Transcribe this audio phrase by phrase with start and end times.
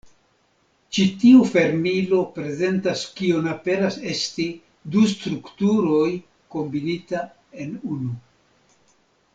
[0.97, 4.47] Ĉi tiu fermilo prezentas kion aperas esti
[4.97, 6.09] du strukturoj
[6.57, 7.23] kombinita
[7.67, 8.17] en unu.